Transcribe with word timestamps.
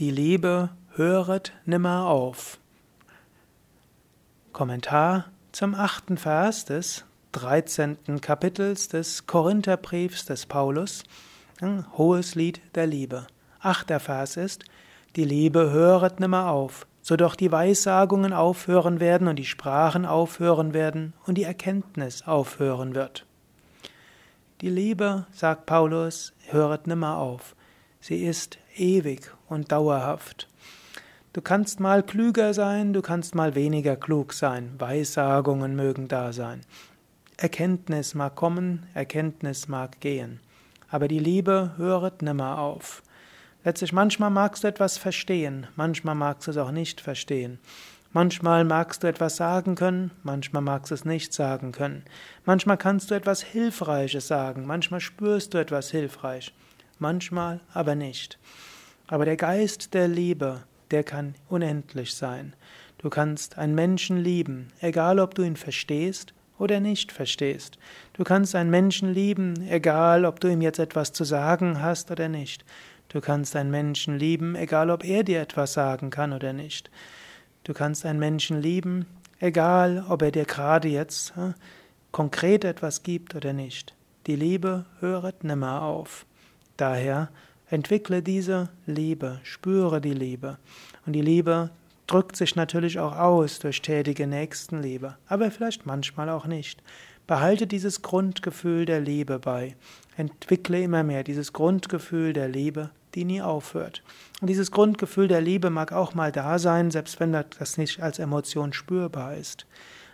Die 0.00 0.10
Liebe 0.10 0.70
höret 0.96 1.52
nimmer 1.66 2.08
auf. 2.08 2.58
Kommentar 4.52 5.26
zum 5.52 5.76
achten 5.76 6.16
Vers 6.16 6.64
des 6.64 7.04
13. 7.30 8.20
Kapitels 8.20 8.88
des 8.88 9.28
Korintherbriefs 9.28 10.24
des 10.24 10.46
Paulus. 10.46 11.04
Ein 11.60 11.86
hohes 11.96 12.34
Lied 12.34 12.60
der 12.74 12.88
Liebe. 12.88 13.28
Achter 13.60 14.00
Vers 14.00 14.36
ist, 14.36 14.64
die 15.14 15.22
Liebe 15.22 15.70
höret 15.70 16.18
nimmer 16.18 16.50
auf, 16.50 16.88
so 17.00 17.14
doch 17.14 17.36
die 17.36 17.52
Weissagungen 17.52 18.32
aufhören 18.32 18.98
werden 18.98 19.28
und 19.28 19.36
die 19.36 19.44
Sprachen 19.44 20.06
aufhören 20.06 20.74
werden 20.74 21.12
und 21.24 21.38
die 21.38 21.44
Erkenntnis 21.44 22.26
aufhören 22.26 22.96
wird. 22.96 23.26
Die 24.60 24.70
Liebe, 24.70 25.28
sagt 25.30 25.66
Paulus, 25.66 26.32
höret 26.48 26.88
nimmer 26.88 27.18
auf. 27.18 27.54
Sie 28.06 28.26
ist 28.26 28.58
ewig 28.76 29.30
und 29.48 29.72
dauerhaft. 29.72 30.46
Du 31.32 31.40
kannst 31.40 31.80
mal 31.80 32.02
klüger 32.02 32.52
sein, 32.52 32.92
du 32.92 33.00
kannst 33.00 33.34
mal 33.34 33.54
weniger 33.54 33.96
klug 33.96 34.34
sein, 34.34 34.74
Weissagungen 34.76 35.74
mögen 35.74 36.06
da 36.06 36.34
sein. 36.34 36.60
Erkenntnis 37.38 38.14
mag 38.14 38.34
kommen, 38.34 38.84
Erkenntnis 38.92 39.68
mag 39.68 40.00
gehen. 40.00 40.40
Aber 40.90 41.08
die 41.08 41.18
Liebe 41.18 41.70
höret 41.78 42.20
nimmer 42.20 42.58
auf. 42.58 43.02
Letztlich 43.64 43.94
manchmal 43.94 44.28
magst 44.28 44.64
du 44.64 44.68
etwas 44.68 44.98
verstehen, 44.98 45.66
manchmal 45.74 46.14
magst 46.14 46.46
du 46.46 46.50
es 46.50 46.58
auch 46.58 46.72
nicht 46.72 47.00
verstehen. 47.00 47.58
Manchmal 48.12 48.66
magst 48.66 49.02
du 49.02 49.06
etwas 49.06 49.36
sagen 49.36 49.76
können, 49.76 50.10
manchmal 50.22 50.60
magst 50.60 50.90
du 50.90 50.94
es 50.94 51.06
nicht 51.06 51.32
sagen 51.32 51.72
können. 51.72 52.04
Manchmal 52.44 52.76
kannst 52.76 53.10
du 53.10 53.14
etwas 53.14 53.42
Hilfreiches 53.42 54.26
sagen, 54.26 54.66
manchmal 54.66 55.00
spürst 55.00 55.54
du 55.54 55.58
etwas 55.58 55.90
hilfreich 55.90 56.52
manchmal 57.00 57.60
aber 57.72 57.94
nicht. 57.94 58.38
Aber 59.06 59.24
der 59.24 59.36
Geist 59.36 59.94
der 59.94 60.08
Liebe, 60.08 60.62
der 60.90 61.04
kann 61.04 61.34
unendlich 61.48 62.14
sein. 62.14 62.54
Du 62.98 63.10
kannst 63.10 63.58
einen 63.58 63.74
Menschen 63.74 64.16
lieben, 64.18 64.68
egal 64.80 65.18
ob 65.18 65.34
du 65.34 65.42
ihn 65.42 65.56
verstehst 65.56 66.32
oder 66.58 66.80
nicht 66.80 67.12
verstehst. 67.12 67.78
Du 68.14 68.24
kannst 68.24 68.54
einen 68.54 68.70
Menschen 68.70 69.12
lieben, 69.12 69.68
egal 69.68 70.24
ob 70.24 70.40
du 70.40 70.48
ihm 70.48 70.62
jetzt 70.62 70.78
etwas 70.78 71.12
zu 71.12 71.24
sagen 71.24 71.82
hast 71.82 72.10
oder 72.10 72.28
nicht. 72.28 72.64
Du 73.08 73.20
kannst 73.20 73.54
einen 73.56 73.70
Menschen 73.70 74.18
lieben, 74.18 74.54
egal 74.54 74.90
ob 74.90 75.04
er 75.04 75.22
dir 75.22 75.40
etwas 75.40 75.74
sagen 75.74 76.10
kann 76.10 76.32
oder 76.32 76.52
nicht. 76.52 76.90
Du 77.64 77.72
kannst 77.72 78.06
einen 78.06 78.18
Menschen 78.18 78.60
lieben, 78.60 79.06
egal 79.38 80.04
ob 80.08 80.22
er 80.22 80.30
dir 80.30 80.44
gerade 80.44 80.88
jetzt 80.88 81.34
äh, 81.36 81.52
konkret 82.12 82.64
etwas 82.64 83.02
gibt 83.02 83.34
oder 83.34 83.52
nicht. 83.52 83.94
Die 84.26 84.36
Liebe 84.36 84.86
höret 85.00 85.44
nimmer 85.44 85.82
auf. 85.82 86.26
Daher 86.76 87.28
entwickle 87.70 88.22
diese 88.22 88.68
Liebe, 88.86 89.40
spüre 89.42 90.00
die 90.00 90.12
Liebe. 90.12 90.58
Und 91.06 91.12
die 91.12 91.22
Liebe 91.22 91.70
drückt 92.06 92.36
sich 92.36 92.56
natürlich 92.56 92.98
auch 92.98 93.16
aus 93.16 93.58
durch 93.58 93.80
tätige 93.80 94.26
Nächstenliebe, 94.26 95.16
aber 95.26 95.50
vielleicht 95.50 95.86
manchmal 95.86 96.28
auch 96.28 96.46
nicht. 96.46 96.82
Behalte 97.26 97.66
dieses 97.66 98.02
Grundgefühl 98.02 98.84
der 98.84 99.00
Liebe 99.00 99.38
bei. 99.38 99.76
Entwickle 100.16 100.82
immer 100.82 101.02
mehr 101.02 101.24
dieses 101.24 101.52
Grundgefühl 101.52 102.32
der 102.32 102.48
Liebe, 102.48 102.90
die 103.14 103.24
nie 103.24 103.40
aufhört. 103.40 104.02
Und 104.40 104.48
dieses 104.48 104.70
Grundgefühl 104.70 105.28
der 105.28 105.40
Liebe 105.40 105.70
mag 105.70 105.92
auch 105.92 106.14
mal 106.14 106.32
da 106.32 106.58
sein, 106.58 106.90
selbst 106.90 107.20
wenn 107.20 107.32
das 107.32 107.78
nicht 107.78 108.02
als 108.02 108.18
Emotion 108.18 108.72
spürbar 108.72 109.36
ist. 109.36 109.66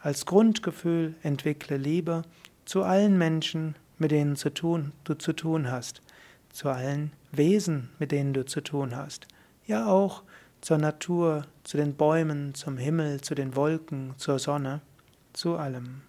Als 0.00 0.26
Grundgefühl 0.26 1.14
entwickle 1.22 1.76
Liebe 1.76 2.22
zu 2.64 2.82
allen 2.82 3.18
Menschen, 3.18 3.74
mit 3.98 4.10
denen 4.10 4.36
du 4.36 5.14
zu 5.14 5.32
tun 5.32 5.70
hast 5.70 6.02
zu 6.52 6.68
allen 6.68 7.12
Wesen, 7.32 7.90
mit 7.98 8.12
denen 8.12 8.32
du 8.32 8.44
zu 8.44 8.60
tun 8.60 8.94
hast. 8.94 9.26
Ja 9.66 9.86
auch 9.86 10.22
zur 10.60 10.78
Natur, 10.78 11.46
zu 11.64 11.76
den 11.76 11.94
Bäumen, 11.94 12.54
zum 12.54 12.76
Himmel, 12.76 13.20
zu 13.20 13.34
den 13.34 13.56
Wolken, 13.56 14.14
zur 14.16 14.38
Sonne, 14.38 14.80
zu 15.32 15.56
allem. 15.56 16.02